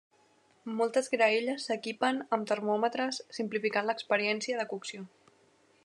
[0.77, 5.07] Moltes graelles s'equipen amb termòmetres, simplificant l'experiència de cocció.